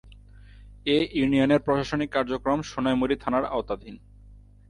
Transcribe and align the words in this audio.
এ 0.85 0.97
ইউনিয়নের 1.13 1.59
প্রশাসনিক 1.59 2.09
কার্যক্রম 2.11 2.59
সোনাইমুড়ি 2.61 3.15
থানার 3.15 3.45
আওতাধীন। 3.45 3.95